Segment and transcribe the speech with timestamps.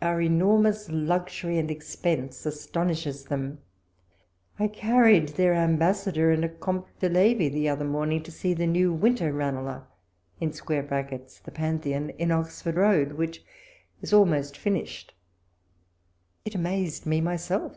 [0.00, 3.58] Our enormous luxury and expense astonishes them.
[4.58, 8.66] I carried their Ambassador, and a Comte de Levi, tlie other morning to see the
[8.66, 9.84] new winter Ranelagh
[10.40, 13.44] [The Pantheon] in Oxford Road, which
[14.00, 15.12] is almost finished.
[16.46, 17.76] It amazed me myself.